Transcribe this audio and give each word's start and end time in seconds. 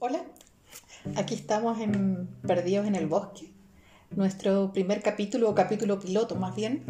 Hola, 0.00 0.22
aquí 1.16 1.34
estamos 1.34 1.80
en 1.80 2.28
Perdidos 2.46 2.86
en 2.86 2.94
el 2.94 3.08
Bosque, 3.08 3.50
nuestro 4.14 4.72
primer 4.72 5.02
capítulo 5.02 5.50
o 5.50 5.56
capítulo 5.56 5.98
piloto 5.98 6.36
más 6.36 6.54
bien 6.54 6.84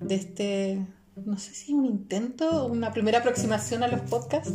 de 0.00 0.14
este, 0.14 0.86
no 1.22 1.36
sé 1.36 1.52
si 1.52 1.74
un 1.74 1.84
intento 1.84 2.64
una 2.66 2.94
primera 2.94 3.18
aproximación 3.18 3.82
a 3.82 3.88
los 3.88 4.00
podcasts, 4.00 4.54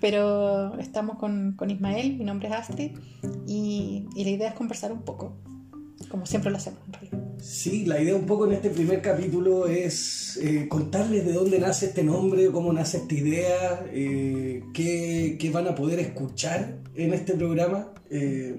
pero 0.00 0.78
estamos 0.78 1.18
con, 1.18 1.52
con 1.52 1.68
Ismael, 1.68 2.16
mi 2.16 2.24
nombre 2.24 2.48
es 2.48 2.54
Astrid, 2.54 2.92
y, 3.46 4.06
y 4.16 4.24
la 4.24 4.30
idea 4.30 4.48
es 4.48 4.54
conversar 4.54 4.90
un 4.90 5.02
poco, 5.02 5.36
como 6.08 6.24
siempre 6.24 6.50
lo 6.50 6.56
hacemos 6.56 6.80
en 6.86 6.92
realidad. 6.94 7.18
Sí, 7.42 7.84
la 7.84 8.00
idea 8.00 8.16
un 8.16 8.24
poco 8.24 8.46
en 8.46 8.54
este 8.54 8.70
primer 8.70 9.02
capítulo 9.02 9.66
es 9.66 10.38
eh, 10.38 10.66
contarles 10.66 11.26
de 11.26 11.34
dónde 11.34 11.58
nace 11.58 11.86
este 11.86 12.04
nombre, 12.04 12.50
cómo 12.50 12.72
nace 12.72 12.96
esta 12.96 13.14
idea, 13.14 13.84
eh, 13.92 14.62
qué, 14.72 15.36
qué 15.38 15.50
van 15.50 15.68
a 15.68 15.74
poder 15.74 15.98
escuchar 15.98 16.78
en 16.94 17.14
este 17.14 17.34
programa. 17.34 17.88
Eh, 18.10 18.56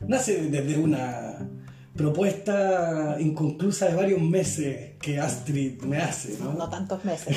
nace 0.00 0.42
desde 0.50 0.78
una 0.78 1.48
propuesta 1.94 3.16
inconclusa 3.20 3.88
de 3.88 3.94
varios 3.94 4.20
meses 4.20 4.92
que 5.00 5.18
Astrid 5.20 5.82
me 5.82 5.98
hace, 5.98 6.38
¿no? 6.42 6.54
No 6.54 6.68
tantos 6.70 7.04
meses, 7.04 7.36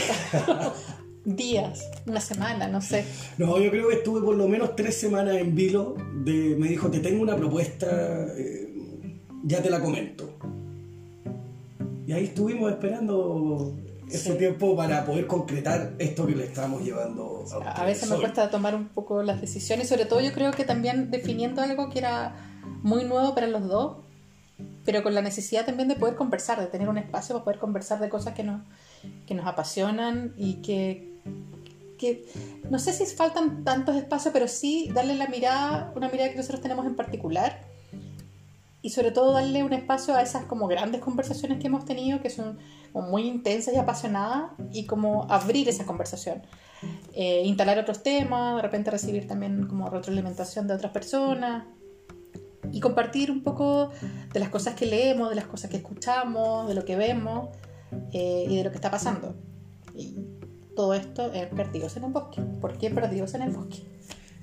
días, 1.26 1.90
una 2.06 2.22
semana, 2.22 2.68
no 2.68 2.82
sé. 2.82 3.04
No, 3.38 3.60
yo 3.60 3.70
creo 3.72 3.90
que 3.90 3.96
estuve 3.96 4.22
por 4.22 4.36
lo 4.36 4.48
menos 4.48 4.76
tres 4.76 4.96
semanas 4.98 5.36
en 5.38 5.56
vilo. 5.56 5.96
De, 6.24 6.56
me 6.58 6.68
dijo, 6.70 6.90
te 6.90 7.00
tengo 7.00 7.22
una 7.22 7.36
propuesta, 7.36 8.28
eh, 8.38 8.70
ya 9.44 9.62
te 9.62 9.70
la 9.70 9.80
comento. 9.82 10.38
Y 12.08 12.14
ahí 12.14 12.26
estuvimos 12.26 12.72
esperando 12.72 13.76
ese 14.08 14.32
Sí. 14.34 14.38
tiempo 14.38 14.76
para 14.76 15.04
poder 15.06 15.26
concretar 15.26 15.96
esto 15.98 16.28
que 16.28 16.36
le 16.36 16.46
estamos 16.46 16.84
llevando 16.84 17.35
a 17.54 17.86
veces 17.86 18.10
me 18.10 18.18
cuesta 18.18 18.50
tomar 18.50 18.76
un 18.76 18.88
poco 18.88 19.24
las 19.24 19.42
decisiones, 19.42 19.90
sobre 19.90 20.06
todo 20.06 20.22
yo 20.22 20.34
creo 20.34 20.52
que 20.52 20.64
también 20.64 21.12
definiendo 21.12 21.62
algo 21.62 21.90
que 21.90 22.00
era 22.00 22.36
muy 22.82 23.04
nuevo 23.04 23.34
para 23.34 23.48
los 23.48 23.68
dos, 23.68 23.98
pero 24.84 25.04
con 25.04 25.14
la 25.14 25.22
necesidad 25.22 25.66
también 25.66 25.88
de 25.88 25.96
poder 25.96 26.16
conversar, 26.16 26.60
de 26.60 26.68
tener 26.68 26.90
un 26.90 26.98
espacio 26.98 27.36
para 27.36 27.44
poder 27.44 27.60
conversar 27.60 28.00
de 28.00 28.10
cosas 28.10 28.34
que 28.34 28.44
nos, 28.44 28.62
que 29.26 29.34
nos 29.34 29.46
apasionan 29.46 30.34
y 30.38 30.62
que, 30.62 31.20
que 31.98 32.26
no 32.70 32.80
sé 32.80 32.94
si 32.94 33.06
faltan 33.06 33.64
tantos 33.64 33.96
espacios, 33.96 34.32
pero 34.34 34.48
sí 34.48 34.90
darle 34.94 35.16
la 35.16 35.28
mirada, 35.28 35.92
una 35.96 36.10
mirada 36.10 36.30
que 36.30 36.38
nosotros 36.38 36.62
tenemos 36.62 36.86
en 36.86 36.96
particular 36.96 37.62
y 38.82 38.92
sobre 38.92 39.12
todo 39.12 39.34
darle 39.34 39.64
un 39.64 39.74
espacio 39.74 40.14
a 40.14 40.22
esas 40.22 40.46
como 40.46 40.68
grandes 40.68 41.02
conversaciones 41.02 41.60
que 41.60 41.68
hemos 41.68 41.86
tenido 41.86 42.22
que 42.22 42.30
son 42.30 42.60
muy 42.94 43.28
intensas 43.28 43.74
y 43.74 43.78
apasionadas 43.78 44.52
y 44.72 44.86
como 44.86 45.26
abrir 45.30 45.68
esa 45.68 45.86
conversación 45.86 46.44
eh, 47.14 47.44
instalar 47.46 47.80
otros 47.80 48.04
temas 48.04 48.58
de 48.58 48.62
repente 48.62 48.92
recibir 48.92 49.28
también 49.28 49.68
como 49.68 49.90
retroalimentación 49.90 50.68
de 50.68 50.74
otras 50.74 50.92
personas 50.92 51.66
y 52.72 52.80
compartir 52.80 53.32
un 53.32 53.44
poco 53.44 53.92
de 54.34 54.40
las 54.40 54.50
cosas 54.50 54.76
que 54.76 54.86
leemos 54.86 55.30
de 55.30 55.36
las 55.36 55.46
cosas 55.46 55.70
que 55.70 55.78
escuchamos 55.78 56.68
de 56.68 56.74
lo 56.74 56.84
que 56.84 56.96
vemos 56.96 57.50
eh, 58.12 58.46
y 58.50 58.58
de 58.58 58.64
lo 58.64 58.70
que 58.72 58.76
está 58.76 58.92
pasando 58.92 59.36
y 59.94 60.16
todo 60.76 60.94
esto 60.94 61.34
en 61.34 61.50
Perdidos 61.50 61.96
en 61.98 62.06
el 62.06 62.12
Bosque 62.12 62.42
¿por 62.42 62.78
qué 62.78 62.90
Perdidos 62.90 63.34
en 63.34 63.44
el 63.44 63.52
Bosque? 63.52 63.95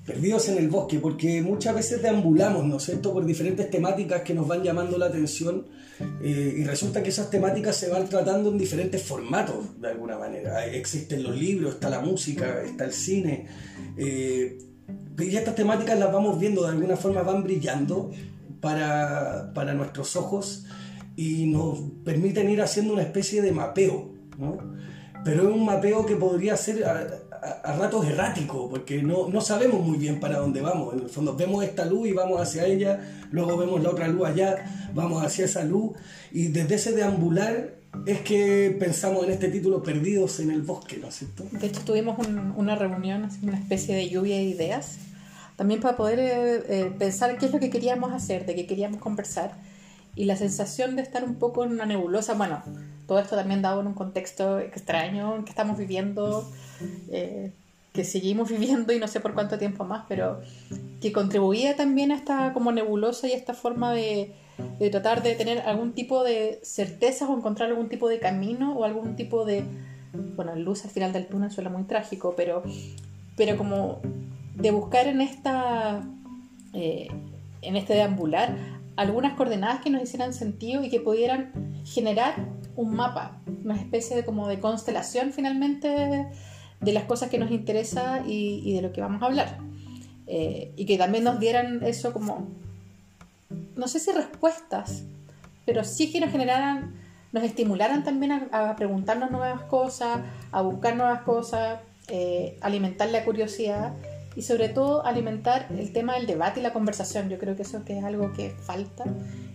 Perdidos 0.07 0.49
en 0.49 0.59
el 0.59 0.69
bosque, 0.69 0.99
porque 0.99 1.43
muchas 1.43 1.75
veces 1.75 2.03
deambulamos, 2.03 2.65
¿no 2.65 2.79
es 2.79 2.83
cierto?, 2.83 3.13
por 3.13 3.25
diferentes 3.25 3.71
temáticas 3.71 4.23
que 4.23 4.35
nos 4.35 4.49
van 4.49 4.63
llamando 4.63 4.99
la 4.99 5.07
atención 5.07 5.67
eh, 6.21 6.57
y 6.59 6.65
resulta 6.65 7.03
que 7.03 7.11
esas 7.11 7.31
temáticas 7.31 7.77
se 7.77 7.89
van 7.89 8.09
tratando 8.09 8.51
en 8.51 8.59
diferentes 8.59 9.01
formatos, 9.03 9.81
de 9.81 9.89
alguna 9.89 10.19
manera. 10.19 10.67
Existen 10.67 11.23
los 11.23 11.37
libros, 11.37 11.75
está 11.75 11.89
la 11.89 12.01
música, 12.01 12.63
está 12.65 12.85
el 12.85 12.93
cine. 12.93 13.47
eh, 13.97 14.59
y 15.19 15.37
estas 15.37 15.55
temáticas 15.55 15.99
las 15.99 16.13
vamos 16.13 16.39
viendo, 16.39 16.63
de 16.63 16.71
alguna 16.71 16.97
forma 16.97 17.23
van 17.23 17.43
brillando 17.43 18.11
para, 18.61 19.53
para 19.55 19.75
nuestros 19.75 20.17
ojos 20.17 20.65
y 21.17 21.47
nos 21.47 21.79
permiten 22.05 22.51
ir 22.51 22.63
haciendo 22.63 22.95
una 22.95 23.03
especie 23.03 23.43
de 23.43 23.53
mapeo, 23.53 24.13
¿no? 24.39 24.59
Pero 25.25 25.49
es 25.49 25.55
un 25.55 25.65
mapeo 25.65 26.05
que 26.07 26.17
podría 26.17 26.57
ser 26.57 26.85
a, 27.43 27.73
ratos 27.77 28.07
errático, 28.07 28.69
porque 28.71 29.03
no, 29.03 29.29
no 29.29 29.41
sabemos 29.41 29.85
muy 29.85 29.99
bien 29.99 30.21
para 30.21 30.39
dónde 30.39 30.61
vamos. 30.61 30.95
En 30.95 31.01
el 31.01 31.09
fondo 31.09 31.35
vemos 31.37 31.65
esta 31.65 31.85
luz 31.85 32.09
y 32.09 32.13
vamos 32.13 32.41
hacia 32.41 32.67
ella, 32.67 33.01
luego 33.31 33.57
vemos 33.57 33.83
la 33.83 33.91
otra 33.91 34.09
luz 34.09 34.27
allá, 34.29 34.89
vamos 34.95 35.25
hacia 35.25 35.45
esa 35.47 35.65
luz, 35.65 35.93
y 36.31 36.49
desde 36.49 36.75
ese 36.77 36.93
deambular 36.93 37.75
es 38.07 38.21
que 38.21 38.75
pensamos 38.79 39.25
en 39.25 39.33
este 39.33 39.49
título 39.49 39.83
Perdidos 39.83 40.41
en 40.41 40.51
el 40.51 40.63
Bosque, 40.63 40.97
¿no 40.99 41.09
es 41.09 41.17
cierto? 41.17 41.45
De 41.53 41.67
hecho, 41.67 41.81
tuvimos 41.85 42.19
un- 42.27 42.53
una 42.57 42.75
reunión, 42.75 43.29
una 43.43 43.59
especie 43.59 43.95
de 43.97 44.09
lluvia 44.09 44.37
de 44.37 44.45
ideas, 44.45 44.97
también 45.57 45.81
para 45.81 45.97
poder 45.97 46.19
eh, 46.19 46.63
eh, 46.69 46.93
pensar 46.99 47.37
qué 47.39 47.47
es 47.47 47.53
lo 47.53 47.61
que 47.61 47.69
queríamos 47.71 48.13
hacer, 48.13 48.47
de 48.47 48.55
qué 48.55 48.67
queríamos 48.67 48.99
conversar, 49.01 49.53
y 50.15 50.25
la 50.25 50.37
sensación 50.37 50.97
de 50.97 51.03
estar 51.03 51.25
un 51.25 51.37
poco 51.37 51.65
en 51.65 51.73
una 51.73 51.87
nebulosa, 51.87 52.35
bueno, 52.35 52.63
todo 53.07 53.19
esto 53.19 53.37
también 53.37 53.63
dado 53.63 53.81
en 53.81 53.87
un 53.87 53.95
contexto 53.95 54.59
extraño 54.59 55.37
en 55.37 55.45
que 55.45 55.51
estamos 55.51 55.79
viviendo, 55.79 56.51
eh, 57.11 57.53
que 57.93 58.05
seguimos 58.05 58.51
viviendo 58.51 58.93
y 58.93 58.99
no 58.99 59.09
sé 59.09 59.21
por 59.21 59.35
cuánto 59.35 59.59
tiempo 59.59 59.85
más, 59.85 60.05
pero 60.09 60.41
que 61.01 61.13
contribuía 61.13 61.77
también 61.77 62.13
a 62.13 62.17
esta 62.17 62.53
como 62.53 62.73
nebulosa 62.73 63.29
y 63.29 63.33
a 63.33 63.37
esta 63.37 63.55
forma 63.55 63.93
de, 63.93 64.35
de 64.79 64.91
tratar 64.91 65.23
de 65.23 65.35
tener 65.35 65.61
algún 65.61 65.93
tipo 65.93 66.23
de 66.25 66.61
certezas 66.63 67.29
o 67.29 67.37
encontrar 67.37 67.71
algún 67.71 67.89
tipo 67.89 68.09
de 68.09 68.19
camino 68.19 68.75
o 68.77 68.85
algún 68.85 69.17
tipo 69.17 69.45
de 69.45 69.65
bueno, 70.37 70.55
luz 70.57 70.85
al 70.85 70.91
final 70.91 71.13
del 71.13 71.27
túnel 71.27 71.51
suena 71.51 71.71
muy 71.71 71.85
trágico, 71.85 72.35
pero, 72.37 72.63
pero 73.37 73.57
como 73.57 74.01
de 74.55 74.71
buscar 74.71 75.07
en 75.07 75.23
esta 75.23 76.03
eh, 76.75 77.09
en 77.63 77.77
este 77.77 77.95
deambular 77.95 78.82
algunas 79.03 79.35
coordenadas 79.35 79.81
que 79.81 79.91
nos 79.91 80.03
hicieran 80.03 80.33
sentido 80.33 80.83
y 80.83 80.89
que 80.89 81.01
pudieran 81.01 81.83
generar 81.85 82.35
un 82.77 82.95
mapa, 82.95 83.41
una 83.65 83.77
especie 83.77 84.17
de 84.17 84.25
como 84.25 84.49
de 84.49 84.61
constelación 84.61 85.33
finalmente 85.33 85.89
de 86.81 86.93
las 86.93 87.05
cosas 87.05 87.31
que 87.31 87.39
nos 87.39 87.51
interesa 87.51 88.23
y, 88.27 88.75
de 88.75 88.83
lo 88.83 88.93
que 88.93 89.01
vamos 89.01 89.23
a 89.23 89.27
hablar. 89.27 89.59
Eh, 90.27 90.73
y 90.77 90.87
que 90.87 90.97
también 90.99 91.25
nos 91.25 91.39
dieran 91.39 91.83
eso 91.85 92.13
como, 92.13 92.49
no 93.77 93.89
sé 93.89 94.01
si 94.01 94.13
respuestas, 94.13 95.05
pero 95.67 95.85
sí 95.85 96.11
que 96.11 96.21
nos 96.21 96.31
generaran, 96.31 96.95
nos 97.33 97.45
estimularan 97.45 98.05
también 98.05 98.33
a, 98.33 98.71
a 98.71 98.77
preguntarnos 98.77 99.31
nuevas 99.31 99.63
cosas, 99.63 100.21
a 100.51 100.63
buscar 100.63 100.97
nuevas 100.97 101.23
cosas, 101.23 101.81
eh, 102.09 102.59
alimentar 102.61 103.09
la 103.11 103.25
curiosidad 103.25 103.93
y 104.35 104.43
sobre 104.43 104.69
todo 104.69 105.05
alimentar 105.05 105.67
el 105.71 105.93
tema 105.93 106.15
del 106.15 106.27
debate 106.27 106.61
y 106.61 106.63
la 106.63 106.73
conversación. 106.73 107.29
Yo 107.29 107.39
creo 107.39 107.57
que 107.57 107.63
eso 107.63 107.85
que 107.85 107.99
es 107.99 108.05
algo 108.05 108.33
que 108.33 108.51
falta 108.51 109.05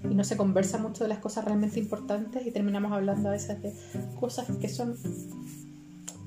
y 0.03 0.13
no 0.13 0.23
se 0.23 0.37
conversa 0.37 0.77
mucho 0.77 1.03
de 1.03 1.09
las 1.09 1.19
cosas 1.19 1.45
realmente 1.45 1.79
importantes 1.79 2.45
y 2.45 2.51
terminamos 2.51 2.91
hablando 2.91 3.29
a 3.29 3.31
veces 3.31 3.61
de 3.61 3.73
cosas 4.19 4.47
que 4.59 4.69
son, 4.69 4.97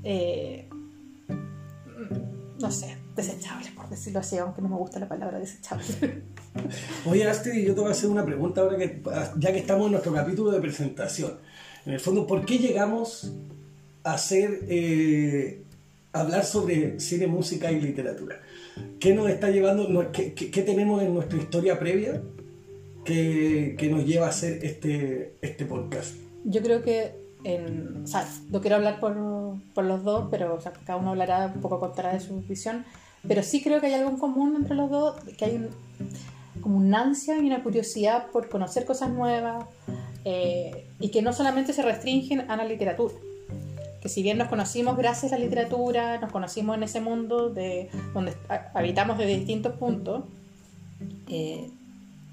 eh, 0.03 0.69
no 2.59 2.71
sé, 2.71 2.97
desechables, 3.15 3.71
por 3.73 3.89
decirlo 3.89 4.21
así, 4.21 4.39
aunque 4.39 4.63
no 4.63 4.69
me 4.69 4.77
gusta 4.77 4.99
la 4.99 5.09
palabra 5.09 5.39
desechable. 5.39 5.85
Oye, 7.07 7.29
Astrid, 7.29 7.67
yo 7.67 7.75
te 7.75 7.81
voy 7.81 7.91
a 7.91 7.93
hacer 7.93 8.11
una 8.11 8.25
pregunta 8.25 8.61
ahora 8.61 8.77
que, 8.77 9.03
ya 9.39 9.53
que 9.53 9.59
estamos 9.59 9.87
en 9.87 9.93
nuestro 9.93 10.13
capítulo 10.13 10.51
de 10.51 10.61
presentación. 10.61 11.39
En 11.87 11.93
el 11.93 12.01
fondo, 12.01 12.27
¿por 12.27 12.45
qué 12.45 12.59
llegamos 12.59 13.33
a 14.05 14.15
hacer, 14.15 14.61
eh, 14.69 15.65
hablar 16.13 16.45
sobre 16.45 16.99
cine, 17.01 17.27
música 17.27 17.71
y 17.71 17.81
literatura? 17.81 18.41
¿Qué 18.99 19.15
nos 19.15 19.29
está 19.29 19.51
llevando, 19.51 20.11
qué, 20.13 20.33
qué- 20.35 20.51
qué 20.51 20.63
tenemos 20.63 21.03
en 21.03 21.15
nuestra 21.15 21.39
historia 21.39 21.79
previa 21.79 22.23
que, 23.05 23.75
que 23.79 23.89
nos 23.89 24.05
lleva 24.05 24.27
a 24.27 24.31
hacer 24.31 24.65
este, 24.65 25.35
este 25.43 25.65
podcast? 25.67 26.15
Yo 26.45 26.63
creo 26.63 26.83
que, 26.83 27.13
en, 27.45 28.05
o 28.05 28.07
sea, 28.07 28.27
no 28.51 28.61
quiero 28.61 28.77
hablar 28.77 29.01
por, 29.01 29.17
por 29.75 29.85
los 29.85 30.03
dos, 30.05 30.29
pero 30.31 30.55
o 30.55 30.61
sea, 30.61 30.73
cada 30.73 30.99
uno 30.99 31.11
hablará 31.11 31.53
un 31.55 31.61
poco 31.61 31.79
contará 31.81 32.13
de 32.13 32.21
su 32.21 32.41
visión, 32.43 32.85
pero 33.27 33.43
sí 33.43 33.63
creo 33.63 33.81
que 33.81 33.89
hay 33.89 33.95
algo 33.95 34.11
en 34.11 34.17
común 34.19 34.57
entre 34.57 34.75
los 34.75 34.91
dos, 34.91 35.17
que 35.37 35.45
hay 35.45 35.57
un, 35.57 35.69
como 36.63 36.79
una 36.79 37.03
ansia 37.03 37.37
y 37.37 37.47
una 37.47 37.63
curiosidad 37.63 38.29
por 38.31 38.49
conocer 38.49 38.85
cosas 38.85 39.11
nuevas 39.11 39.65
eh, 40.25 40.87
y 40.99 41.11
que 41.11 41.23
no 41.23 41.33
solamente 41.33 41.73
se 41.73 41.83
restringen 41.83 42.51
a 42.51 42.57
la 42.57 42.65
literatura. 42.65 43.15
Que 44.01 44.09
si 44.09 44.23
bien 44.23 44.39
nos 44.39 44.49
conocimos 44.49 44.97
gracias 44.97 45.33
a 45.33 45.39
la 45.39 45.45
literatura, 45.45 46.19
nos 46.21 46.33
conocimos 46.33 46.77
en 46.77 46.83
ese 46.85 47.01
mundo 47.01 47.51
de 47.51 47.91
donde 48.15 48.33
ha- 48.49 48.71
habitamos 48.75 49.19
desde 49.19 49.37
distintos 49.37 49.75
puntos, 49.75 50.25
eh, 51.29 51.71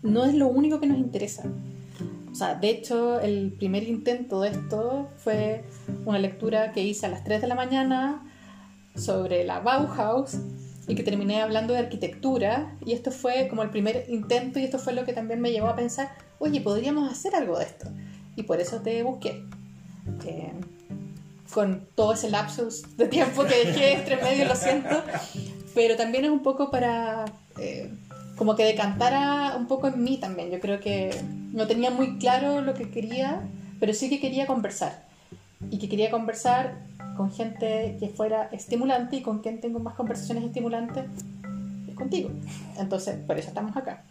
no 0.01 0.25
es 0.25 0.33
lo 0.33 0.47
único 0.47 0.79
que 0.79 0.87
nos 0.87 0.97
interesa. 0.97 1.43
O 2.31 2.35
sea, 2.35 2.55
de 2.55 2.69
hecho, 2.69 3.19
el 3.19 3.51
primer 3.57 3.83
intento 3.83 4.41
de 4.41 4.49
esto 4.49 5.09
fue 5.17 5.63
una 6.05 6.19
lectura 6.19 6.71
que 6.71 6.83
hice 6.83 7.05
a 7.07 7.09
las 7.09 7.23
3 7.23 7.41
de 7.41 7.47
la 7.47 7.55
mañana 7.55 8.23
sobre 8.95 9.43
la 9.43 9.59
Bauhaus 9.59 10.37
y 10.87 10.95
que 10.95 11.03
terminé 11.03 11.41
hablando 11.41 11.73
de 11.73 11.79
arquitectura 11.79 12.75
y 12.85 12.93
esto 12.93 13.11
fue 13.11 13.47
como 13.49 13.63
el 13.63 13.69
primer 13.71 14.05
intento 14.07 14.59
y 14.59 14.63
esto 14.63 14.79
fue 14.79 14.93
lo 14.93 15.03
que 15.03 15.13
también 15.13 15.41
me 15.41 15.51
llevó 15.51 15.67
a 15.67 15.75
pensar, 15.75 16.09
oye, 16.39 16.61
podríamos 16.61 17.11
hacer 17.11 17.35
algo 17.35 17.57
de 17.59 17.65
esto. 17.65 17.89
Y 18.35 18.43
por 18.43 18.61
eso 18.61 18.81
te 18.81 19.01
busqué. 19.03 19.43
Eh, 20.25 20.53
con 21.53 21.87
todo 21.95 22.13
ese 22.13 22.29
lapsus 22.29 22.97
de 22.97 23.07
tiempo 23.07 23.43
que 23.45 23.65
dejé 23.65 23.93
entre 23.93 24.17
medio, 24.17 24.45
lo 24.45 24.55
siento, 24.55 25.01
pero 25.73 25.95
también 25.95 26.25
es 26.25 26.31
un 26.31 26.43
poco 26.43 26.69
para 26.71 27.25
eh, 27.57 27.91
como 28.37 28.55
que 28.55 28.63
decantara 28.63 29.55
un 29.57 29.67
poco 29.67 29.87
en 29.87 30.03
mí 30.03 30.17
también. 30.17 30.51
Yo 30.51 30.59
creo 30.59 30.79
que 30.79 31.09
no 31.53 31.67
tenía 31.67 31.89
muy 31.89 32.17
claro 32.17 32.61
lo 32.61 32.73
que 32.73 32.89
quería, 32.89 33.41
pero 33.79 33.93
sí 33.93 34.09
que 34.09 34.19
quería 34.19 34.45
conversar. 34.45 35.05
Y 35.71 35.79
que 35.79 35.89
quería 35.89 36.11
conversar 36.11 36.75
con 37.17 37.31
gente 37.31 37.97
que 37.99 38.09
fuera 38.09 38.43
estimulante 38.51 39.17
y 39.17 39.21
con 39.21 39.39
quien 39.39 39.59
tengo 39.59 39.79
más 39.79 39.95
conversaciones 39.95 40.43
estimulantes 40.43 41.05
es 41.87 41.95
contigo. 41.95 42.29
Entonces, 42.77 43.17
por 43.25 43.39
eso 43.39 43.49
estamos 43.49 43.75
acá. 43.75 44.03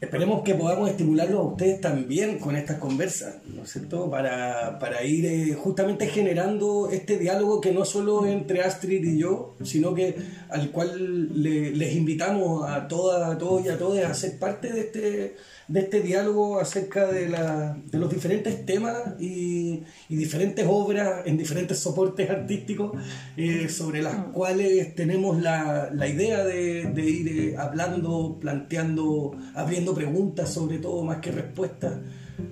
Esperemos 0.00 0.42
que 0.42 0.54
podamos 0.54 0.88
estimularlos 0.88 1.38
a 1.40 1.42
ustedes 1.42 1.78
también 1.78 2.38
con 2.38 2.56
estas 2.56 2.78
conversas, 2.78 3.34
¿no 3.54 3.64
es 3.64 3.70
cierto? 3.70 4.10
Para, 4.10 4.78
para 4.78 5.04
ir 5.04 5.26
eh, 5.26 5.52
justamente 5.54 6.06
generando 6.06 6.88
este 6.90 7.18
diálogo 7.18 7.60
que 7.60 7.72
no 7.72 7.84
solo 7.84 8.24
entre 8.24 8.62
Astrid 8.62 9.04
y 9.04 9.18
yo, 9.18 9.56
sino 9.62 9.94
que 9.94 10.16
al 10.48 10.70
cual 10.70 11.42
les 11.42 11.94
invitamos 11.94 12.66
a 12.66 12.88
todas, 12.88 13.30
a 13.30 13.36
todos 13.36 13.66
y 13.66 13.68
a 13.68 13.76
todas 13.76 14.10
a 14.10 14.14
ser 14.14 14.38
parte 14.38 14.72
de 14.72 14.80
este, 14.80 15.36
de 15.68 15.80
este 15.80 16.00
diálogo 16.00 16.58
acerca 16.58 17.06
de, 17.06 17.28
la, 17.28 17.76
de 17.84 17.98
los 17.98 18.10
diferentes 18.10 18.64
temas 18.64 18.96
y, 19.20 19.82
y, 20.08 20.16
diferentes 20.16 20.66
obras 20.68 21.26
en 21.26 21.36
diferentes 21.36 21.78
soportes 21.78 22.28
artísticos 22.28 22.92
eh, 23.36 23.68
sobre 23.68 24.02
las 24.02 24.16
cuales 24.32 24.94
tenemos 24.94 25.40
la, 25.40 25.90
la 25.92 26.08
idea 26.08 26.42
de, 26.42 26.84
de 26.84 27.02
ir 27.02 27.28
eh, 27.28 27.56
hablando, 27.56 28.38
planteando, 28.40 29.36
abriendo 29.54 29.89
preguntas 29.94 30.52
sobre 30.52 30.78
todo 30.78 31.02
más 31.02 31.18
que 31.18 31.32
respuestas. 31.32 31.98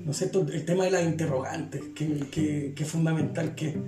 ¿No 0.05 0.11
es 0.11 0.19
cierto? 0.19 0.41
El 0.41 0.65
tema 0.65 0.85
de 0.85 0.91
las 0.91 1.05
interrogantes, 1.05 1.83
que, 1.95 2.27
que, 2.31 2.75
que 2.75 2.83
es 2.83 2.91
fundamental 2.91 3.55
que... 3.55 3.81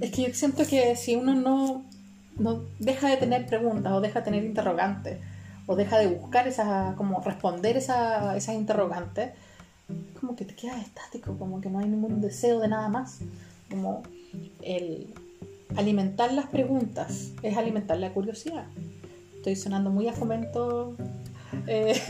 Es 0.00 0.10
que 0.10 0.22
yo 0.22 0.34
siento 0.34 0.66
que 0.66 0.96
si 0.96 1.16
uno 1.16 1.34
no, 1.34 1.84
no 2.38 2.62
deja 2.78 3.08
de 3.08 3.18
tener 3.18 3.46
preguntas 3.46 3.92
o 3.92 4.00
deja 4.00 4.20
de 4.20 4.24
tener 4.24 4.44
interrogantes, 4.44 5.18
o 5.66 5.76
deja 5.76 5.98
de 5.98 6.08
buscar 6.08 6.46
esa, 6.48 6.94
como 6.96 7.20
responder 7.20 7.76
esa, 7.76 8.36
esas 8.36 8.54
interrogantes, 8.54 9.32
como 10.20 10.36
que 10.36 10.44
te 10.44 10.54
quedas 10.54 10.82
estático, 10.82 11.36
como 11.38 11.60
que 11.60 11.70
no 11.70 11.78
hay 11.78 11.88
ningún 11.88 12.20
deseo 12.20 12.60
de 12.60 12.68
nada 12.68 12.88
más. 12.88 13.18
Como 13.70 14.02
el 14.62 15.12
alimentar 15.76 16.32
las 16.32 16.46
preguntas 16.46 17.30
es 17.42 17.56
alimentar 17.56 17.98
la 17.98 18.12
curiosidad. 18.12 18.66
Estoy 19.36 19.56
sonando 19.56 19.90
muy 19.90 20.08
a 20.08 20.12
fomento 20.12 20.96
eh, 21.66 22.00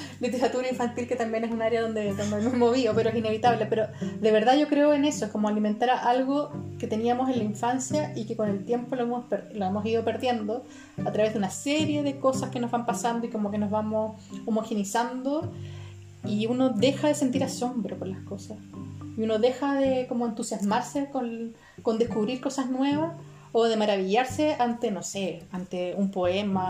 literatura 0.20 0.68
infantil, 0.68 1.06
que 1.06 1.16
también 1.16 1.44
es 1.44 1.50
un 1.50 1.62
área 1.62 1.82
donde, 1.82 2.14
donde 2.14 2.36
me 2.36 2.50
he 2.50 2.56
movido, 2.56 2.94
pero 2.94 3.10
es 3.10 3.16
inevitable. 3.16 3.66
Pero 3.66 3.86
de 4.20 4.30
verdad 4.30 4.56
yo 4.56 4.68
creo 4.68 4.92
en 4.92 5.04
eso, 5.04 5.24
es 5.24 5.30
como 5.30 5.48
alimentar 5.48 5.90
algo 5.90 6.50
que 6.78 6.86
teníamos 6.86 7.30
en 7.30 7.38
la 7.38 7.44
infancia 7.44 8.12
y 8.16 8.24
que 8.24 8.36
con 8.36 8.48
el 8.48 8.64
tiempo 8.64 8.96
lo 8.96 9.02
hemos, 9.02 9.24
lo 9.54 9.66
hemos 9.66 9.86
ido 9.86 10.04
perdiendo 10.04 10.64
a 11.04 11.12
través 11.12 11.32
de 11.32 11.38
una 11.38 11.50
serie 11.50 12.02
de 12.02 12.18
cosas 12.18 12.50
que 12.50 12.60
nos 12.60 12.70
van 12.70 12.86
pasando 12.86 13.26
y 13.26 13.30
como 13.30 13.50
que 13.50 13.58
nos 13.58 13.70
vamos 13.70 14.20
homogenizando 14.46 15.52
y 16.24 16.46
uno 16.46 16.70
deja 16.70 17.08
de 17.08 17.14
sentir 17.14 17.42
asombro 17.44 17.96
por 17.98 18.08
las 18.08 18.20
cosas. 18.20 18.58
Y 19.16 19.22
uno 19.22 19.38
deja 19.38 19.74
de 19.74 20.06
como 20.06 20.26
entusiasmarse 20.26 21.10
con, 21.10 21.54
con 21.82 21.98
descubrir 21.98 22.40
cosas 22.40 22.70
nuevas 22.70 23.12
o 23.52 23.64
de 23.64 23.76
maravillarse 23.76 24.56
ante, 24.58 24.90
no 24.90 25.02
sé, 25.02 25.42
ante 25.52 25.94
un 25.94 26.10
poema. 26.10 26.68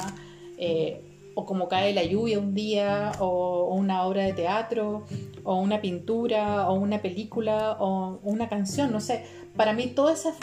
Eh, 0.59 1.01
o 1.35 1.47
como 1.47 1.69
cae 1.69 1.95
la 1.95 2.05
lluvia 2.05 2.39
un 2.39 2.55
día, 2.55 3.13
o, 3.21 3.75
una 3.75 4.05
obra 4.05 4.25
de 4.25 4.33
teatro, 4.33 5.05
o 5.45 5.61
una 5.61 5.81
pintura, 5.81 6.69
o 6.71 6.75
una 6.75 7.01
película, 7.01 7.77
o 7.81 8.21
una 8.23 8.49
canción, 8.49 8.93
no 8.93 9.01
sé. 9.01 9.25
Para 9.57 9.73
mí 9.73 9.89
todos 9.89 10.21
esos, 10.21 10.35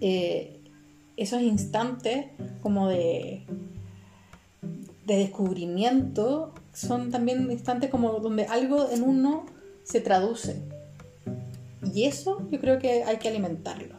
eh, 0.00 0.60
esos 1.16 1.42
instantes 1.42 2.26
como 2.62 2.88
de, 2.88 3.46
de 5.06 5.16
descubrimiento 5.16 6.54
son 6.72 7.10
también 7.10 7.50
instantes 7.50 7.90
como 7.90 8.12
donde 8.20 8.46
algo 8.46 8.88
en 8.90 9.02
uno 9.02 9.46
se 9.84 10.00
traduce. 10.00 10.62
Y 11.94 12.04
eso 12.04 12.46
yo 12.50 12.60
creo 12.60 12.78
que 12.78 13.04
hay 13.04 13.18
que 13.18 13.28
alimentarlo. 13.28 13.96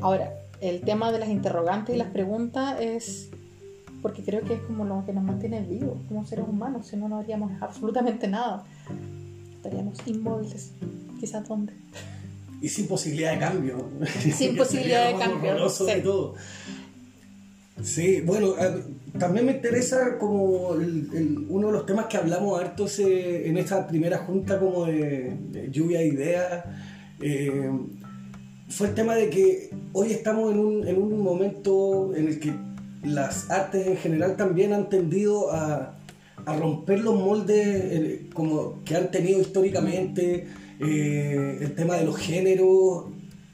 Ahora, 0.00 0.34
el 0.60 0.82
tema 0.82 1.10
de 1.10 1.18
las 1.18 1.28
interrogantes 1.28 1.94
y 1.94 1.98
las 1.98 2.08
preguntas 2.08 2.80
es 2.80 3.30
porque 4.02 4.22
creo 4.22 4.42
que 4.42 4.54
es 4.54 4.60
como 4.62 4.84
lo 4.84 5.04
que 5.06 5.12
nos 5.12 5.22
mantiene 5.22 5.62
vivos 5.62 5.98
como 6.08 6.26
seres 6.26 6.44
humanos, 6.48 6.88
si 6.88 6.96
no, 6.96 7.08
no 7.08 7.18
haríamos 7.18 7.52
absolutamente 7.62 8.26
nada. 8.26 8.64
Estaríamos 9.54 9.96
inmóviles, 10.06 10.72
quizás 11.20 11.48
dónde. 11.48 11.72
Y 12.60 12.68
sin 12.68 12.88
posibilidad 12.88 13.32
de 13.32 13.38
cambio. 13.38 13.88
Sin 14.36 14.56
posibilidad 14.58 15.12
de 15.12 15.18
cambio. 15.18 15.68
Sí. 15.68 15.86
De 15.86 16.00
todo. 16.00 16.34
Sí, 17.82 18.20
bueno, 18.20 18.54
eh, 18.58 18.82
también 19.18 19.46
me 19.46 19.52
interesa 19.52 20.18
como 20.18 20.70
uno 20.70 21.66
de 21.68 21.72
los 21.72 21.86
temas 21.86 22.06
que 22.06 22.16
hablamos 22.16 22.60
harto 22.60 22.86
en 22.98 23.56
esta 23.56 23.86
primera 23.86 24.18
junta 24.18 24.58
como 24.58 24.86
de, 24.86 25.68
lluvia 25.70 26.00
de 26.00 26.06
ideas. 26.06 26.64
Eh, 27.20 27.70
fue 28.68 28.88
el 28.88 28.94
tema 28.94 29.14
de 29.14 29.30
que 29.30 29.70
hoy 29.92 30.12
estamos 30.12 30.52
en 30.52 30.58
un, 30.58 30.88
en 30.88 31.00
un 31.00 31.20
momento 31.20 32.14
en 32.14 32.28
el 32.28 32.40
que 32.40 32.52
las 33.02 33.50
artes 33.50 33.86
en 33.86 33.96
general 33.96 34.36
también 34.36 34.72
han 34.72 34.88
tendido 34.88 35.52
a, 35.52 35.98
romper 36.44 37.00
los 37.00 37.14
moldes 37.14 37.66
eh, 37.66 38.26
como 38.34 38.82
que 38.84 38.96
han 38.96 39.12
tenido 39.12 39.40
históricamente 39.40 40.48
eh, 40.80 41.58
el 41.60 41.74
tema 41.76 41.94
de 41.94 42.04
los 42.04 42.16
géneros 42.16 43.04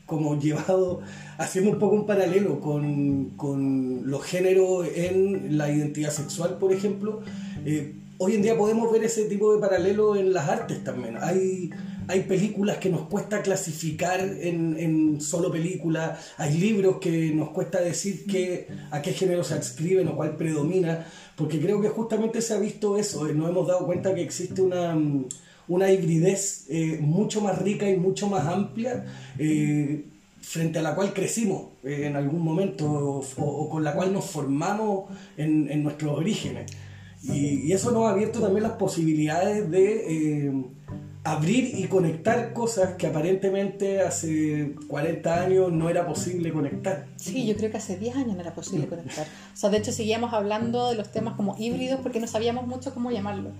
como 0.06 0.40
llevado 0.40 1.00
haciendo 1.36 1.72
un 1.72 1.78
poco 1.78 1.96
un 1.96 2.06
paralelo 2.06 2.60
con, 2.60 4.02
los 4.06 4.22
géneros 4.24 4.86
en 4.94 5.58
la 5.58 5.70
identidad 5.70 6.10
sexual 6.10 6.56
por 6.58 6.72
ejemplo. 6.72 7.20
Eh, 7.66 7.94
hoy 8.16 8.36
en 8.36 8.42
día 8.42 8.56
podemos 8.56 8.90
ver 8.90 9.04
ese 9.04 9.24
tipo 9.24 9.54
de 9.54 9.60
paralelo 9.60 10.16
en 10.16 10.32
las 10.32 10.48
artes 10.48 10.82
también. 10.82 11.18
Hay 11.20 11.70
hay 12.08 12.20
películas 12.20 12.78
que 12.78 12.88
nos 12.88 13.02
cuesta 13.02 13.42
clasificar 13.42 14.20
en, 14.20 15.20
solo 15.20 15.52
película, 15.52 16.18
hay 16.38 16.56
libros 16.56 16.96
que 16.98 17.30
nos 17.34 17.50
cuesta 17.50 17.80
decir 17.80 18.24
que, 18.24 18.66
a 18.90 19.02
qué 19.02 19.12
género 19.12 19.44
se 19.44 19.54
adscriben 19.54 20.08
o 20.08 20.16
cuál 20.16 20.36
predomina, 20.36 21.06
porque 21.36 21.60
creo 21.60 21.82
que 21.82 21.88
justamente 21.88 22.40
se 22.40 22.54
ha 22.54 22.58
visto 22.58 22.96
eso, 22.96 23.28
eh, 23.28 23.34
nos 23.34 23.50
hemos 23.50 23.68
dado 23.68 23.84
cuenta 23.84 24.14
que 24.14 24.22
existe 24.22 24.62
una, 24.62 24.94
mm, 24.94 25.26
una 25.68 25.92
hibridez 25.92 26.64
eh, 26.70 26.98
mucho 27.00 27.42
más 27.42 27.60
rica 27.60 27.88
y 27.88 27.96
mucho 27.96 28.26
más 28.26 28.46
amplia. 28.46 29.04
Eh, 29.38 30.04
frente 30.40 30.78
a 30.78 30.82
la 30.82 30.94
cual 30.94 31.12
crecimos 31.12 31.72
en 31.84 32.16
algún 32.16 32.40
momento 32.40 33.22
o, 33.36 33.68
con 33.68 33.84
la 33.84 33.92
cual 33.92 34.14
nos 34.14 34.24
formamos 34.24 35.10
en, 35.36 35.82
nuestros 35.82 36.16
orígenes. 36.16 36.70
Y, 37.22 37.70
eso 37.70 37.90
nos 37.90 38.06
ha 38.06 38.12
abierto 38.12 38.40
también 38.40 38.62
las 38.62 38.72
posibilidades 38.72 39.70
de 39.70 40.64
abrir 41.32 41.78
y 41.78 41.86
conectar 41.88 42.52
cosas 42.52 42.94
que 42.94 43.06
aparentemente 43.06 44.00
hace 44.00 44.74
40 44.88 45.42
años 45.42 45.72
no 45.72 45.88
era 45.88 46.06
posible 46.06 46.52
conectar. 46.52 47.06
Sí, 47.16 47.46
yo 47.46 47.56
creo 47.56 47.70
que 47.70 47.76
hace 47.76 47.96
10 47.96 48.16
años 48.16 48.34
no 48.34 48.40
era 48.40 48.54
posible 48.54 48.86
conectar. 48.86 49.26
O 49.26 49.56
sea, 49.56 49.70
de 49.70 49.78
hecho 49.78 49.92
seguíamos 49.92 50.32
hablando 50.32 50.88
de 50.90 50.96
los 50.96 51.10
temas 51.10 51.34
como 51.34 51.56
híbridos 51.58 52.00
porque 52.00 52.20
no 52.20 52.26
sabíamos 52.26 52.66
mucho 52.66 52.94
cómo 52.94 53.10
llamarlo. 53.10 53.50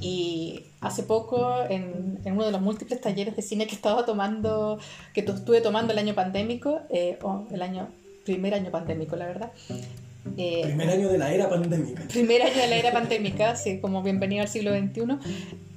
Y 0.00 0.64
hace 0.80 1.02
poco, 1.02 1.64
en, 1.68 2.18
uno 2.24 2.44
de 2.44 2.52
los 2.52 2.60
múltiples 2.60 3.00
talleres 3.00 3.36
de 3.36 3.42
cine 3.42 3.66
que 3.66 3.74
estaba 3.74 4.04
tomando, 4.04 4.78
que 5.12 5.20
estuve 5.20 5.60
tomando 5.60 5.92
el 5.92 5.98
año 5.98 6.14
pandémico, 6.14 6.80
eh, 6.90 7.18
o 7.22 7.46
el 7.50 7.62
año, 7.62 7.88
primer 8.24 8.54
año 8.54 8.70
pandémico, 8.70 9.16
la 9.16 9.26
verdad. 9.26 9.52
Eh, 10.36 10.62
primer 10.64 10.90
año 10.90 11.08
de 11.08 11.18
la 11.18 11.32
era 11.32 11.48
pandémica. 11.48 12.02
Primer 12.08 12.42
año 12.42 12.56
de 12.56 12.66
la 12.66 12.76
era 12.76 12.92
pandémica, 12.92 13.56
sí, 13.56 13.78
como 13.80 14.02
bienvenido 14.02 14.42
al 14.42 14.48
siglo 14.48 14.72
XXI. 14.76 15.02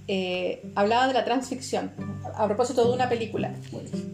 Eh, 0.09 0.61
de 0.63 1.13
la 1.13 1.25
transficción, 1.25 1.91
a 2.33 2.45
propósito 2.45 2.87
de 2.87 2.93
una 2.93 3.09
película. 3.09 3.53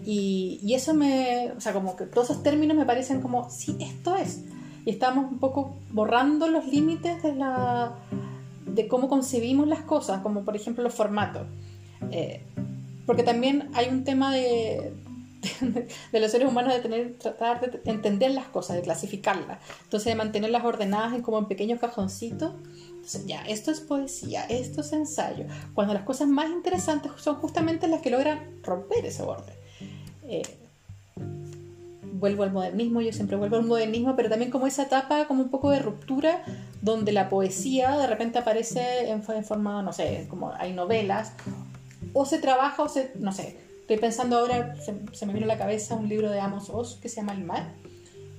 Y, 0.03 0.59
y, 0.63 0.73
eso 0.73 0.95
me, 0.95 1.51
o 1.55 1.61
sea, 1.61 1.71
como 1.71 1.95
que 1.95 2.05
todos 2.05 2.31
esos 2.31 2.41
términos 2.41 2.75
me 2.75 2.85
parecen 2.85 3.21
como, 3.21 3.49
sí, 3.51 3.77
esto 3.79 4.15
es. 4.15 4.41
Y 4.85 4.89
estamos 4.89 5.31
un 5.31 5.37
poco 5.37 5.77
borrando 5.91 6.47
los 6.47 6.65
límites 6.65 7.21
de, 7.21 7.35
la, 7.35 7.93
de 8.65 8.87
cómo 8.87 9.07
concebimos 9.07 9.67
las 9.67 9.81
cosas, 9.81 10.21
como 10.21 10.43
por 10.43 10.55
ejemplo 10.55 10.83
los 10.83 10.95
formatos. 10.95 11.43
Eh, 12.11 12.41
porque 13.05 13.21
también 13.21 13.69
hay 13.75 13.89
un 13.89 14.03
tema 14.03 14.33
de, 14.33 14.93
de, 16.11 16.19
los 16.19 16.31
seres 16.31 16.47
humanos 16.49 16.73
de 16.73 16.79
tener, 16.79 17.17
tratar 17.19 17.61
de 17.61 17.91
entender 17.91 18.31
las 18.31 18.47
cosas, 18.47 18.77
de 18.77 18.81
clasificarlas. 18.81 19.59
Entonces 19.83 20.05
de 20.05 20.15
mantenerlas 20.15 20.65
ordenadas 20.65 21.13
en 21.13 21.21
como 21.21 21.37
en 21.37 21.45
pequeños 21.45 21.79
cajoncitos 21.79 22.53
ya, 23.25 23.41
esto 23.43 23.71
es 23.71 23.81
poesía, 23.81 24.45
esto 24.45 24.81
es 24.81 24.93
ensayo. 24.93 25.45
Cuando 25.73 25.93
las 25.93 26.03
cosas 26.03 26.27
más 26.27 26.49
interesantes 26.49 27.11
son 27.17 27.35
justamente 27.35 27.87
las 27.87 28.01
que 28.01 28.09
logran 28.09 28.61
romper 28.63 29.05
ese 29.05 29.23
borde. 29.23 29.53
Eh, 30.23 30.43
vuelvo 32.23 32.43
al 32.43 32.53
modernismo, 32.53 33.01
yo 33.01 33.11
siempre 33.11 33.35
vuelvo 33.35 33.57
al 33.57 33.65
modernismo, 33.65 34.15
pero 34.15 34.29
también 34.29 34.49
como 34.49 34.67
esa 34.67 34.83
etapa, 34.83 35.27
como 35.27 35.43
un 35.43 35.49
poco 35.49 35.71
de 35.71 35.79
ruptura, 35.79 36.43
donde 36.81 37.11
la 37.11 37.29
poesía 37.29 37.97
de 37.97 38.07
repente 38.07 38.39
aparece 38.39 39.09
en, 39.09 39.23
forma, 39.23 39.81
no 39.81 39.91
sé, 39.91 40.27
como 40.29 40.53
hay 40.53 40.71
novelas, 40.71 41.33
o 42.13 42.25
se 42.25 42.39
trabaja, 42.39 42.81
o 42.83 42.87
se, 42.87 43.11
no 43.15 43.33
sé, 43.33 43.57
estoy 43.81 43.97
pensando 43.97 44.37
ahora, 44.37 44.75
se, 45.11 45.25
me 45.25 45.33
vino 45.33 45.45
a 45.45 45.47
la 45.47 45.57
cabeza 45.57 45.95
un 45.95 46.07
libro 46.07 46.29
de 46.29 46.39
Amos 46.39 46.69
Oz 46.69 46.97
que 47.01 47.09
se 47.09 47.17
llama 47.17 47.33
El 47.33 47.43
Mar, 47.43 47.73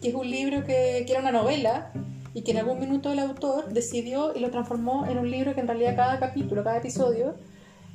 que 0.00 0.09
es 0.09 0.14
un 0.14 0.30
libro 0.30 0.64
que, 0.64 1.04
que 1.06 1.12
era 1.12 1.21
una 1.21 1.33
novela 1.33 1.92
y 2.35 2.43
que 2.43 2.50
en 2.50 2.59
algún 2.59 2.81
minuto 2.81 3.12
el 3.12 3.21
autor 3.21 3.73
decidió 3.73 4.35
y 4.35 4.41
lo 4.41 4.50
transformó 4.50 5.07
en 5.07 5.19
un 5.19 5.31
libro 5.31 5.55
que 5.55 5.61
en 5.61 5.69
realidad 5.69 5.95
cada 5.95 6.19
capítulo, 6.19 6.64
cada 6.64 6.79
episodio 6.79 7.37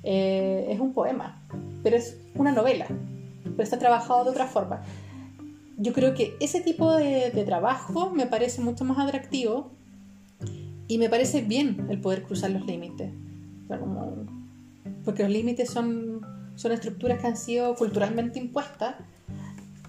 eh, 0.04 0.68
es 0.70 0.80
un 0.80 0.94
poema, 0.94 1.44
pero 1.84 1.98
es 1.98 2.18
una 2.36 2.54
novela, 2.54 2.88
pero 3.44 3.62
está 3.62 3.78
trabajado 3.78 4.24
de 4.24 4.30
otra 4.32 4.48
forma. 4.48 4.82
Yo 5.78 5.92
creo 5.92 6.14
que 6.14 6.36
ese 6.40 6.62
tipo 6.62 6.96
de, 6.96 7.32
de 7.32 7.44
trabajo 7.44 8.12
me 8.12 8.26
parece 8.26 8.62
mucho 8.62 8.86
más 8.86 8.98
atractivo 8.98 9.72
y 10.88 10.98
me 10.98 11.10
parece 11.10 11.42
bien 11.42 11.88
el 11.90 12.00
poder 12.00 12.24
cruzar 12.24 12.52
los 12.52 12.66
límites. 12.66 13.12
Porque 15.06 15.24
los 15.24 15.32
límites 15.32 15.70
son, 15.70 16.22
son 16.56 16.72
estructuras 16.72 17.20
que 17.20 17.28
han 17.28 17.38
sido 17.38 17.76
culturalmente 17.76 18.40
impuestas 18.40 18.96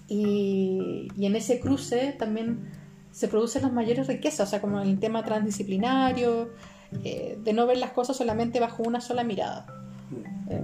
y, 0.07 1.07
y 1.17 1.25
en 1.25 1.35
ese 1.35 1.59
cruce 1.59 2.15
también 2.17 2.80
se 3.11 3.27
producen 3.27 3.63
las 3.63 3.73
mayores 3.73 4.07
riquezas, 4.07 4.47
o 4.47 4.49
sea, 4.49 4.61
como 4.61 4.79
el 4.81 4.99
tema 4.99 5.23
transdisciplinario, 5.23 6.49
eh, 7.03 7.37
de 7.43 7.53
no 7.53 7.67
ver 7.67 7.77
las 7.77 7.91
cosas 7.91 8.17
solamente 8.17 8.59
bajo 8.59 8.83
una 8.83 9.01
sola 9.01 9.23
mirada. 9.23 9.65
Eh, 10.49 10.61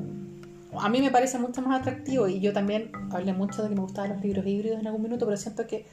a 0.79 0.89
mí 0.89 1.01
me 1.01 1.11
parece 1.11 1.39
mucho 1.39 1.61
más 1.61 1.81
atractivo 1.81 2.27
y 2.27 2.39
yo 2.39 2.53
también 2.53 2.91
hablé 3.11 3.33
mucho 3.33 3.63
de 3.63 3.69
que 3.69 3.75
me 3.75 3.81
gustaban 3.81 4.13
los 4.13 4.21
libros 4.21 4.45
híbridos 4.45 4.79
en 4.79 4.87
algún 4.87 5.03
minuto, 5.03 5.25
pero 5.25 5.37
siento 5.37 5.65
que 5.65 5.85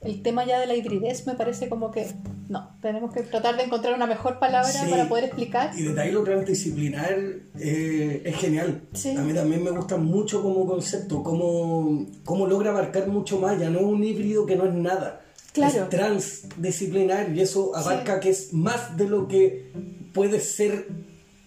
el 0.00 0.22
tema 0.22 0.44
ya 0.44 0.60
de 0.60 0.66
la 0.66 0.74
hibridez 0.74 1.26
me 1.26 1.34
parece 1.34 1.68
como 1.68 1.90
que 1.90 2.06
no, 2.48 2.70
tenemos 2.80 3.12
que 3.12 3.22
tratar 3.22 3.56
de 3.56 3.64
encontrar 3.64 3.94
una 3.94 4.06
mejor 4.06 4.38
palabra 4.38 4.70
Sí. 4.70 4.90
para 4.90 5.08
poder 5.08 5.24
explicar. 5.24 5.70
Y 5.76 5.82
de 5.82 6.00
ahí 6.00 6.12
lo 6.12 6.22
transdisciplinar 6.22 7.18
eh, 7.58 8.22
es 8.24 8.36
genial. 8.36 8.82
Sí. 8.92 9.16
A 9.16 9.22
mí 9.22 9.32
también 9.32 9.64
me 9.64 9.70
gusta 9.70 9.96
mucho 9.96 10.42
como 10.42 10.66
concepto, 10.66 11.22
cómo, 11.22 12.06
cómo 12.24 12.46
logra 12.46 12.70
abarcar 12.70 13.08
mucho 13.08 13.40
más. 13.40 13.58
Ya 13.58 13.70
no 13.70 13.80
es 13.80 13.84
un 13.84 14.04
híbrido 14.04 14.46
que 14.46 14.54
no 14.54 14.66
es 14.66 14.74
nada. 14.74 15.22
Claro. 15.56 15.84
Es 15.84 15.88
transdisciplinar 15.90 17.30
y 17.34 17.40
eso 17.40 17.74
abarca 17.74 18.20
que 18.20 18.30
es 18.30 18.52
más 18.52 18.96
de 18.96 19.08
lo 19.08 19.28
que 19.28 19.72
puede 20.12 20.40
ser 20.40 20.88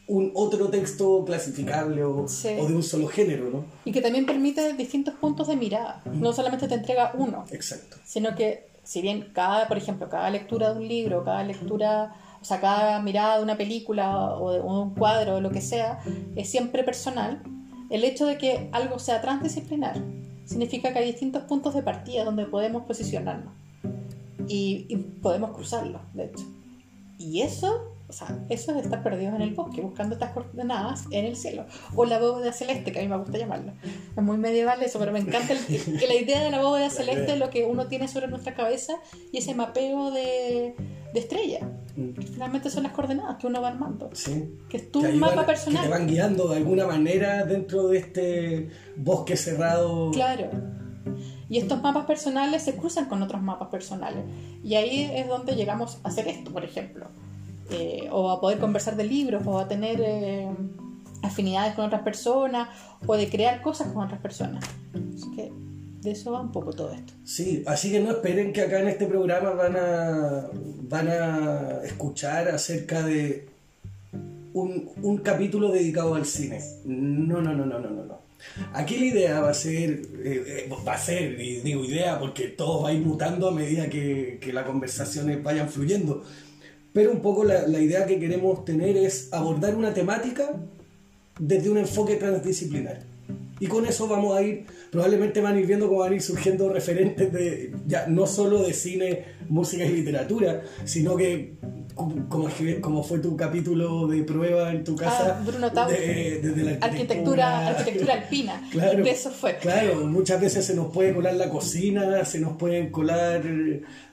un 0.08 0.32
otro 0.34 0.70
texto 0.70 1.24
clasificable 1.26 2.04
o, 2.04 2.28
Sí. 2.28 2.50
o 2.60 2.68
de 2.68 2.74
un 2.76 2.82
solo 2.84 3.08
género, 3.08 3.50
¿no? 3.52 3.66
Y 3.86 3.92
que 3.92 4.02
también 4.02 4.26
permite 4.26 4.74
distintos 4.74 5.14
puntos 5.16 5.48
de 5.48 5.56
mirada. 5.56 6.02
No 6.06 6.34
solamente 6.34 6.68
te 6.68 6.76
entrega 6.76 7.12
uno, 7.16 7.46
Exacto. 7.52 7.98
sino 8.06 8.36
que 8.36 8.68
si 8.84 9.02
bien 9.02 9.30
cada, 9.34 9.68
por 9.68 9.78
ejemplo, 9.78 10.10
cada 10.10 10.30
lectura 10.32 10.74
de 10.74 10.80
un 10.80 10.88
libro, 10.88 11.24
cada 11.24 11.44
lectura, 11.44 12.16
o 12.42 12.46
sea, 12.46 12.60
cada 12.60 13.00
mirada 13.04 13.38
de 13.38 13.44
una 13.44 13.56
película 13.56 14.32
o 14.36 14.52
de 14.52 14.62
un 14.62 14.96
cuadro 14.96 15.36
o 15.36 15.42
lo 15.42 15.52
que 15.52 15.62
sea, 15.62 16.00
es 16.36 16.50
siempre 16.50 16.84
personal, 16.84 17.44
el 17.92 18.04
hecho 18.04 18.26
de 18.26 18.38
que 18.40 18.70
algo 18.72 18.98
sea 18.98 19.22
transdisciplinar 19.22 20.02
significa 20.46 20.92
que 20.92 21.00
hay 21.00 21.06
distintos 21.12 21.44
puntos 21.44 21.76
de 21.76 21.84
partida 21.84 22.24
donde 22.24 22.46
podemos 22.46 22.84
posicionarnos 22.86 23.54
y, 24.50 24.86
y 24.90 24.98
podemos 24.98 25.52
cruzarlos, 25.52 26.02
de 26.14 26.26
hecho. 26.26 26.44
Y 27.18 27.42
eso, 27.42 27.96
o 28.08 28.14
sea, 28.14 28.46
eso 28.50 28.72
es 28.78 28.86
estar 28.86 29.04
perdidos 29.04 29.36
en 29.36 29.42
el 29.42 29.54
bosque, 29.54 29.82
buscando 29.82 30.16
estas 30.16 30.32
coordenadas 30.32 31.04
en 31.12 31.26
el 31.26 31.36
cielo. 31.36 31.66
O 31.96 32.06
la 32.06 32.18
bóveda 32.18 32.54
celeste, 32.54 32.92
que 32.94 33.00
a 33.00 33.02
mí 33.02 33.10
me 33.10 33.18
gusta 33.18 33.38
llamarlo. 33.38 33.74
Es 34.16 34.24
muy 34.24 34.38
medieval 34.38 34.82
eso, 34.82 35.00
pero 35.00 35.12
me 35.12 35.20
encanta 35.20 35.54
el- 35.54 36.00
que 36.00 36.08
la 36.08 36.16
idea 36.16 36.42
de 36.44 36.50
la 36.50 36.62
bóveda 36.62 36.90
celeste 36.90 37.34
es 37.34 37.38
lo 37.40 37.50
que 37.50 37.66
uno 37.66 37.88
tiene 37.88 38.08
sobre 38.08 38.28
nuestra 38.28 38.54
cabeza 38.56 38.94
y 39.34 39.38
ese 39.40 39.54
mapeo 39.54 40.12
de, 40.12 40.76
de 41.14 41.20
estrellas. 41.20 41.64
Mm. 41.98 42.12
Que 42.14 42.26
finalmente 42.28 42.70
son 42.70 42.84
las 42.84 42.94
coordenadas 42.94 43.36
que 43.36 43.48
uno 43.48 43.62
va 43.62 43.68
armando. 43.68 44.10
Sí. 44.14 44.54
Que 44.70 44.78
es 44.78 44.90
tu 44.90 45.02
Que 45.02 45.10
mapa 45.10 45.36
van- 45.36 45.46
personal. 45.46 45.82
Que 45.84 45.88
te 45.90 45.94
van 45.94 46.08
guiando 46.08 46.48
de 46.48 46.56
alguna 46.56 46.88
manera 46.88 47.44
dentro 47.44 47.90
de 47.90 47.98
este 47.98 48.70
bosque 48.96 49.36
cerrado. 49.36 50.10
Claro. 50.12 50.50
Y 51.50 51.58
estos 51.58 51.82
mapas 51.82 52.06
personales 52.06 52.64
se 52.64 52.76
cruzan 52.76 53.06
con 53.06 53.24
otros 53.24 53.42
mapas 53.42 53.70
personales. 53.70 54.24
Y 54.64 54.76
ahí 54.76 55.10
es 55.14 55.28
donde 55.28 55.56
llegamos 55.56 55.98
a 56.04 56.10
hacer 56.10 56.28
esto, 56.28 56.52
por 56.52 56.64
ejemplo. 56.64 57.08
Eh, 57.72 58.08
o 58.12 58.30
a 58.30 58.40
poder 58.40 58.60
conversar 58.60 58.96
de 58.96 59.04
libros, 59.04 59.42
o 59.46 59.60
a 59.60 59.68
tener 59.68 60.00
eh, 60.00 60.48
afinidades 61.24 61.74
con 61.74 61.86
otras 61.86 62.02
personas, 62.02 62.70
o 63.06 63.16
de 63.16 63.30
crear 63.30 63.62
cosas 63.62 63.92
con 63.92 64.06
otras 64.06 64.22
personas. 64.22 64.64
Así 64.94 65.32
que 65.36 65.52
de 66.02 66.12
eso 66.12 66.32
va 66.32 66.42
un 66.42 66.52
poco 66.52 66.72
todo 66.72 66.94
esto. 66.94 67.14
Sí, 67.26 67.64
así 67.66 67.92
que 67.92 68.00
no 68.00 68.12
esperen 68.12 68.54
que 68.54 68.62
acá 68.62 68.80
en 68.80 68.88
este 68.88 69.08
programa 69.08 69.52
van 69.52 69.76
a, 69.76 70.50
van 70.84 71.08
a 71.08 71.82
escuchar 71.84 72.48
acerca 72.50 73.04
de 73.04 73.50
un, 74.54 74.90
un 75.02 75.18
capítulo 75.18 75.72
dedicado 75.72 76.16
al 76.16 76.26
cine. 76.26 76.62
No, 76.86 77.42
no, 77.42 77.54
no, 77.54 77.66
no, 77.66 77.80
no, 77.80 77.90
no. 77.90 78.06
no. 78.06 78.29
Aquí 78.74 78.98
la 78.98 79.06
idea 79.06 79.40
va 79.42 79.50
a 79.50 79.54
ser, 79.54 79.90
eh, 80.24 80.68
eh, 80.68 80.70
va 80.88 80.94
a 80.94 80.98
ser, 80.98 81.38
digo 81.38 81.84
idea 81.84 82.20
porque 82.20 82.48
todo 82.48 82.84
va 82.84 82.90
a 82.90 82.94
ir 82.94 83.02
mutando 83.02 83.48
a 83.48 83.52
medida 83.52 83.90
que, 83.90 84.40
las 84.54 84.66
conversaciones 84.66 85.44
vayan 85.44 85.70
fluyendo. 85.70 86.24
Pero 86.94 87.12
un 87.12 87.22
poco 87.22 87.44
la, 87.44 87.68
la 87.68 87.80
idea 87.80 88.06
que 88.06 88.20
queremos 88.20 88.66
tener 88.66 88.98
es 88.98 89.30
abordar 89.32 89.76
una 89.76 89.94
temática 89.94 90.52
desde 91.40 91.70
un 91.70 91.78
enfoque 91.78 92.16
transdisciplinar. 92.16 93.04
Y 93.60 93.68
con 93.68 93.86
eso 93.86 94.08
vamos 94.08 94.38
a 94.38 94.42
ir, 94.42 94.66
probablemente 94.92 95.42
van 95.42 95.56
a 95.56 95.60
ir 95.60 95.66
viendo 95.66 95.88
cómo 95.88 96.00
van 96.00 96.14
a 96.14 96.16
ir 96.16 96.22
surgiendo 96.22 96.70
referentes 96.70 97.32
de, 97.32 97.74
ya 97.88 98.08
no 98.08 98.26
solo 98.26 98.64
de 98.64 98.74
cine, 98.74 99.26
música 99.50 99.84
y 99.84 99.90
literatura, 99.92 100.62
sino 100.86 101.16
que 101.18 101.56
como, 101.96 102.50
como, 102.82 103.04
fue 103.04 103.20
tu 103.20 103.36
capítulo 103.36 104.08
de 104.08 104.24
prueba 104.24 104.72
en 104.72 104.86
tu 104.86 104.96
casa. 104.96 105.38
Ah, 105.40 105.44
Bruno 105.46 105.70
Taus. 105.72 105.92
de- 105.92 106.54
la 106.64 106.86
Arquitectura, 106.86 107.68
arquitectura 107.68 108.14
alpina. 108.14 108.62
Claro, 108.72 109.04
De 109.04 109.10
eso 109.10 109.30
fue. 109.32 109.58
Claro, 109.58 110.06
muchas 110.06 110.40
veces 110.40 110.66
se 110.66 110.76
nos 110.76 110.94
puede 110.94 111.14
colar 111.14 111.34
la 111.36 111.50
cocina, 111.50 112.24
se 112.24 112.40
nos 112.40 112.56
pueden 112.56 112.90
colar 112.90 113.44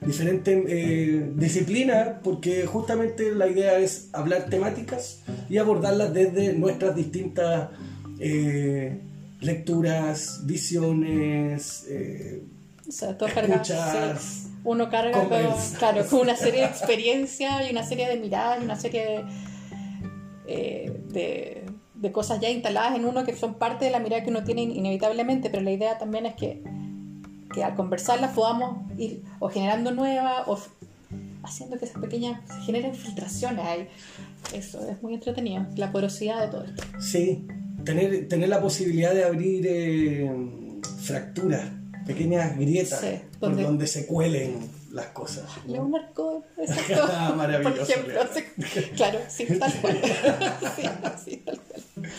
diferentes 0.01 0.63
eh, 0.67 1.31
disciplinas, 1.35 2.17
porque 2.23 2.65
justamente 2.65 3.33
la 3.33 3.47
idea 3.47 3.77
es 3.79 4.09
hablar 4.11 4.47
temáticas 4.49 5.21
y 5.49 5.57
abordarlas 5.57 6.13
desde 6.13 6.53
nuestras 6.53 6.93
distintas 6.95 7.69
eh, 8.19 8.99
lecturas, 9.39 10.41
visiones. 10.45 11.85
eh, 11.89 12.41
O 12.87 12.91
sea, 12.91 13.17
todo 13.17 13.29
carga- 13.29 13.55
Escuchas, 13.55 14.21
sí. 14.21 14.47
Uno 14.63 14.89
carga 14.89 15.19
con, 15.27 15.29
claro, 15.77 16.05
con 16.07 16.19
una 16.21 16.35
serie 16.35 16.61
de 16.61 16.65
experiencias 16.67 17.67
y 17.67 17.71
una 17.71 17.83
serie 17.83 18.07
de 18.09 18.17
miradas 18.17 18.59
y 18.61 18.65
una 18.65 18.75
serie 18.75 19.01
de, 19.05 19.23
eh, 20.47 21.01
de, 21.09 21.63
de 21.95 22.11
cosas 22.11 22.39
ya 22.39 22.49
instaladas 22.49 22.95
en 22.95 23.05
uno 23.05 23.23
que 23.25 23.35
son 23.35 23.55
parte 23.55 23.85
de 23.85 23.91
la 23.91 23.99
mirada 23.99 24.23
que 24.23 24.29
uno 24.29 24.43
tiene 24.43 24.61
in- 24.63 24.71
inevitablemente, 24.75 25.49
pero 25.49 25.63
la 25.63 25.71
idea 25.71 25.97
también 25.97 26.25
es 26.25 26.35
que, 26.35 26.63
que 27.53 27.63
al 27.63 27.75
conversarlas 27.75 28.33
podamos 28.33 28.77
ir 28.97 29.23
o 29.39 29.49
generando 29.49 29.91
nuevas 29.91 30.43
o 30.47 30.59
haciendo 31.43 31.77
que 31.77 31.85
esas 31.85 32.01
pequeñas 32.01 32.41
se 32.47 32.61
generen 32.61 32.93
filtraciones 32.93 33.65
ahí. 33.65 33.87
Eso 34.53 34.85
es 34.89 35.01
muy 35.01 35.13
entretenido, 35.13 35.65
la 35.75 35.91
porosidad 35.91 36.41
de 36.41 36.47
todo 36.51 36.63
esto. 36.63 36.83
sí, 36.99 37.45
tener, 37.83 38.27
tener 38.27 38.49
la 38.49 38.61
posibilidad 38.61 39.13
de 39.13 39.23
abrir 39.25 39.65
eh, 39.67 40.29
fracturas, 41.03 41.69
pequeñas 42.07 42.57
grietas, 42.57 42.99
Sí, 43.01 43.19
por 43.39 43.55
donde- 43.55 43.87
se 43.87 44.05
cuelen 44.05 44.57
las 44.91 45.07
cosas. 45.07 45.43
¿no? 45.67 45.73
Leonardo, 45.73 46.43
exacto. 46.57 47.05
Ah, 47.11 47.33
Maravilloso, 47.37 47.75
Por 47.75 47.89
ejemplo, 47.89 48.19
claro, 48.95 49.19
sí, 49.29 49.45
tal 49.59 49.73
cual. 49.81 50.01
Sí, 50.75 50.81
sí, 51.25 51.37
tal 51.45 51.59
cual. 51.59 52.11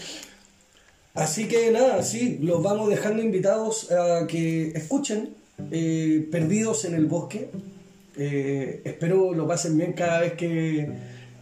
Así 1.15 1.49
que 1.49 1.71
nada, 1.73 2.03
sí, 2.03 2.39
los 2.43 2.63
vamos 2.63 2.89
dejando 2.89 3.23
invitados 3.23 3.91
a 3.91 4.27
que 4.29 4.69
escuchen 4.69 5.35
eh, 5.73 6.29
Perdidos 6.31 6.85
en 6.85 6.95
el 6.95 7.07
Bosque. 7.07 7.51
Eh, 8.17 8.83
espero 8.85 9.33
lo 9.35 9.47
pasen 9.49 9.77
bien 9.77 9.93
cada 9.95 10.21
vez 10.21 10.35
que, 10.35 10.89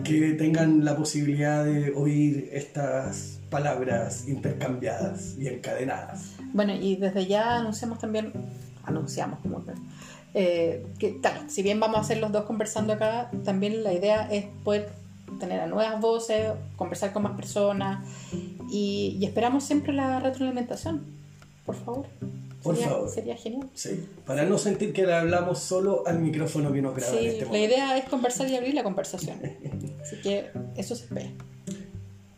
que 0.04 0.32
tengan 0.32 0.84
la 0.84 0.96
posibilidad 0.96 1.64
de 1.64 1.90
oír 1.90 2.48
estas 2.52 3.38
palabras 3.56 4.28
intercambiadas 4.28 5.34
y 5.38 5.48
encadenadas. 5.48 6.32
Bueno, 6.52 6.74
y 6.74 6.96
desde 6.96 7.26
ya 7.26 7.56
anunciamos 7.56 7.98
también, 7.98 8.32
anunciamos 8.84 9.38
como 9.40 9.64
que, 9.64 9.72
eh, 10.34 10.86
que, 10.98 11.20
claro, 11.22 11.40
si 11.48 11.62
bien 11.62 11.80
vamos 11.80 11.96
a 11.96 12.00
hacer 12.02 12.18
los 12.18 12.30
dos 12.32 12.44
conversando 12.44 12.92
acá, 12.92 13.30
también 13.44 13.82
la 13.82 13.94
idea 13.94 14.28
es 14.30 14.44
poder 14.62 14.90
tener 15.40 15.60
a 15.60 15.66
nuevas 15.66 15.98
voces, 16.00 16.52
conversar 16.76 17.12
con 17.14 17.22
más 17.22 17.34
personas 17.36 18.06
y, 18.70 19.16
y 19.18 19.24
esperamos 19.24 19.64
siempre 19.64 19.92
la 19.94 20.20
retroalimentación, 20.20 21.02
por 21.64 21.76
favor. 21.76 22.06
Por 22.62 22.74
sería, 22.74 22.90
favor. 22.90 23.08
Sería 23.08 23.36
genial. 23.36 23.68
Sí, 23.74 24.06
para 24.26 24.44
no 24.44 24.58
sentir 24.58 24.92
que 24.92 25.06
le 25.06 25.14
hablamos 25.14 25.60
solo 25.60 26.02
al 26.06 26.18
micrófono 26.18 26.72
que 26.72 26.82
nos 26.82 26.94
graba 26.96 27.12
en 27.12 27.18
Sí, 27.20 27.26
este 27.26 27.40
la 27.42 27.46
momento. 27.46 27.66
idea 27.74 27.96
es 27.96 28.04
conversar 28.08 28.50
y 28.50 28.56
abrir 28.56 28.74
la 28.74 28.82
conversación. 28.82 29.38
Así 30.02 30.16
que 30.22 30.50
eso 30.76 30.94
se 30.96 31.04
espera. 31.04 31.30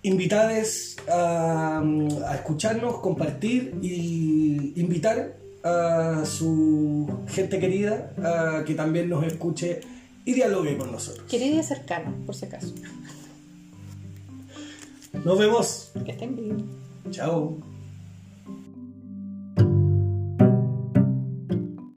Invitades 0.08 0.96
a, 1.08 1.80
a 1.80 2.34
escucharnos, 2.34 2.98
compartir 2.98 3.78
y 3.82 4.72
invitar 4.80 5.36
a 5.62 6.24
su 6.24 7.08
gente 7.28 7.58
querida 7.58 8.12
a 8.22 8.64
que 8.64 8.74
también 8.74 9.08
nos 9.08 9.24
escuche 9.24 9.80
y 10.24 10.34
dialogue 10.34 10.76
con 10.76 10.92
nosotros. 10.92 11.26
Querido 11.28 11.60
y 11.60 11.62
cercano, 11.62 12.14
por 12.26 12.34
si 12.34 12.46
acaso. 12.46 12.74
Nos 15.24 15.38
vemos. 15.38 15.90
Que 16.04 16.12
estén 16.12 16.36
bien. 16.36 16.66
Chao. 17.10 17.56